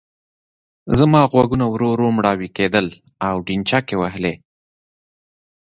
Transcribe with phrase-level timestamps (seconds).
[0.97, 2.85] زما غوږونه ورو ورو مړاوي کېدل
[3.27, 4.33] او ډينچکې وهلې.